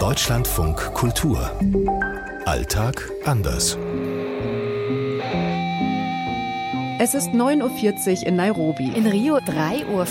[0.00, 1.50] Deutschlandfunk Kultur.
[2.46, 3.76] Alltag anders.
[6.98, 8.92] Es ist 9.40 Uhr in Nairobi.
[8.96, 10.06] In Rio 3.40 Uhr.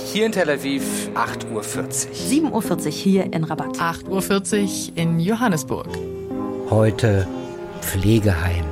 [0.00, 1.62] Hier in Tel Aviv 8.40 Uhr.
[1.62, 3.76] 7.40 Uhr hier in Rabat.
[3.76, 5.88] 8.40 Uhr in Johannesburg.
[6.70, 7.28] Heute
[7.82, 8.64] Pflegeheim.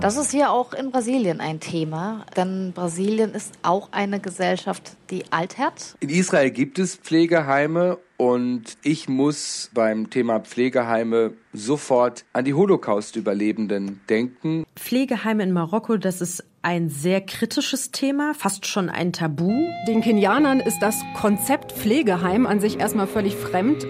[0.00, 5.24] Das ist hier auch in Brasilien ein Thema, denn Brasilien ist auch eine Gesellschaft, die
[5.30, 5.94] altert.
[6.00, 14.00] In Israel gibt es Pflegeheime und ich muss beim Thema Pflegeheime sofort an die Holocaust-Überlebenden
[14.08, 14.62] denken.
[14.76, 19.50] Pflegeheime in Marokko, das ist ein sehr kritisches Thema, fast schon ein Tabu.
[19.88, 23.84] Den Kenianern ist das Konzept Pflegeheim an sich erstmal völlig fremd.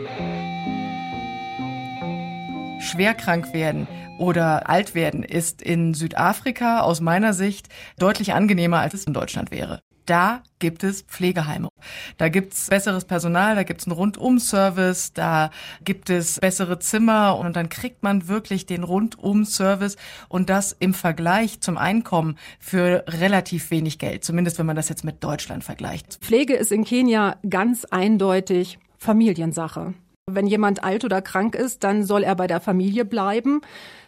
[2.80, 3.87] Schwer krank werden
[4.19, 9.51] oder alt werden ist in Südafrika aus meiner Sicht deutlich angenehmer, als es in Deutschland
[9.51, 9.83] wäre.
[10.12, 11.71] Da gibt es Pflegeheime.
[12.19, 15.51] Da gibt es besseres Personal, da gibt es einen Rundum-Service, da
[15.87, 19.97] gibt es bessere Zimmer und dann kriegt man wirklich den Rundum-Service
[20.28, 25.03] und das im Vergleich zum Einkommen für relativ wenig Geld, zumindest wenn man das jetzt
[25.03, 26.19] mit Deutschland vergleicht.
[26.20, 29.95] Pflege ist in Kenia ganz eindeutig Familiensache.
[30.31, 33.62] Wenn jemand alt oder krank ist, dann soll er bei der Familie bleiben.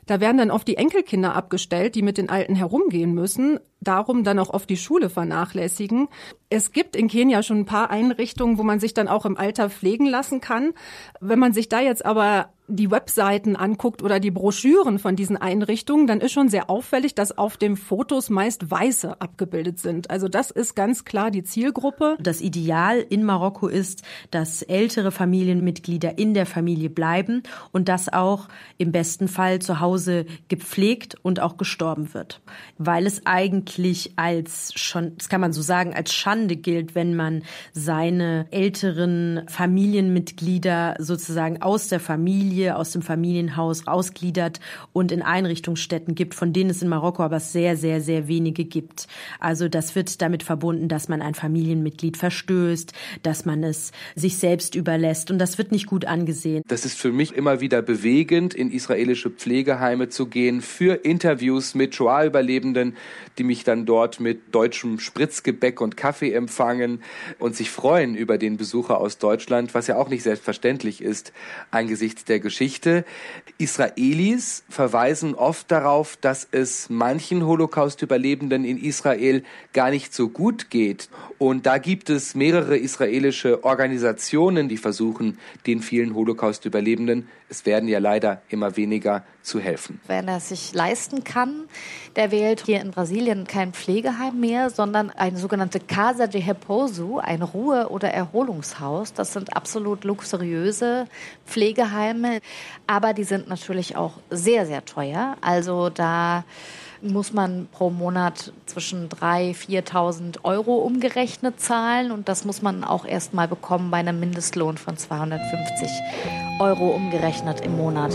[0.06, 4.38] Da werden dann oft die Enkelkinder abgestellt, die mit den Alten herumgehen müssen, darum dann
[4.38, 6.08] auch oft die Schule vernachlässigen.
[6.50, 9.70] Es gibt in Kenia schon ein paar Einrichtungen, wo man sich dann auch im Alter
[9.70, 10.72] pflegen lassen kann.
[11.20, 16.06] Wenn man sich da jetzt aber die Webseiten anguckt oder die Broschüren von diesen Einrichtungen,
[16.06, 20.10] dann ist schon sehr auffällig, dass auf den Fotos meist Weiße abgebildet sind.
[20.10, 22.16] Also das ist ganz klar die Zielgruppe.
[22.20, 28.48] Das Ideal in Marokko ist, dass ältere Familienmitglieder in der Familie bleiben und das auch
[28.78, 29.94] im besten Fall zu Hause
[30.48, 32.41] gepflegt und auch gestorben wird.
[32.78, 37.42] Weil es eigentlich als schon, das kann man so sagen, als Schande gilt, wenn man
[37.73, 44.61] seine älteren Familienmitglieder sozusagen aus der Familie aus dem Familienhaus ausgliedert
[44.92, 49.06] und in Einrichtungsstätten gibt, von denen es in Marokko aber sehr, sehr, sehr wenige gibt.
[49.38, 54.75] Also das wird damit verbunden, dass man ein Familienmitglied verstößt, dass man es sich selbst
[54.75, 56.62] überlässt und das wird nicht gut angesehen.
[56.69, 61.95] Das ist für mich immer wieder bewegend, in israelische Pflegeheime zu gehen, für Interviews mit
[61.95, 62.97] Shoah-Überlebenden,
[63.39, 67.03] die mich dann dort mit deutschem Spritzgebäck und Kaffee empfangen
[67.39, 71.33] und sich freuen über den Besucher aus Deutschland, was ja auch nicht selbstverständlich ist
[71.71, 73.05] angesichts der Geschichte.
[73.59, 79.43] Israelis verweisen oft darauf, dass es manchen Holocaust-Überlebenden in Israel
[79.73, 81.09] gar nicht so gut geht.
[81.39, 87.99] Und da gibt es mehrere israelische Organisationen, die versuchen, den vielen Holocaust-Überlebenden, es werden ja
[87.99, 89.74] leider immer weniger, zu helfen.
[90.07, 91.65] Wenn er sich leisten kann,
[92.17, 97.43] der wählt hier in Brasilien kein Pflegeheim mehr, sondern eine sogenannte Casa de Repouso, ein
[97.43, 99.12] Ruhe- oder Erholungshaus.
[99.12, 101.07] Das sind absolut luxuriöse
[101.47, 102.41] Pflegeheime,
[102.87, 105.37] aber die sind natürlich auch sehr, sehr teuer.
[105.41, 106.45] Also da
[107.05, 113.05] muss man pro Monat zwischen 3.000, 4.000 Euro umgerechnet zahlen und das muss man auch
[113.05, 115.91] erst mal bekommen bei einem Mindestlohn von 250
[116.61, 118.12] Euro umgerechnet im Monat.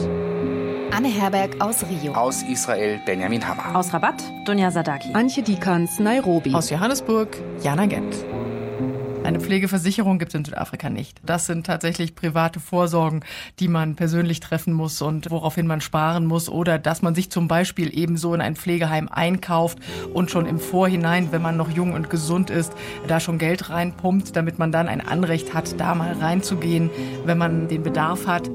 [0.92, 2.14] Anne Herberg aus Rio.
[2.14, 3.76] Aus Israel Benjamin Hammer.
[3.76, 5.14] Aus Rabat Dunja Sadaki.
[5.14, 6.54] Antje Dikans, Nairobi.
[6.54, 8.26] Aus Johannesburg Jana Gent.
[9.24, 11.20] Eine Pflegeversicherung gibt es in Südafrika nicht.
[11.24, 13.24] Das sind tatsächlich private Vorsorgen,
[13.60, 17.48] die man persönlich treffen muss und woraufhin man sparen muss oder dass man sich zum
[17.48, 19.78] Beispiel ebenso in ein Pflegeheim einkauft
[20.14, 22.74] und schon im Vorhinein, wenn man noch jung und gesund ist,
[23.08, 26.90] da schon Geld reinpumpt, damit man dann ein Anrecht hat, da mal reinzugehen,
[27.26, 28.50] wenn man den Bedarf hat.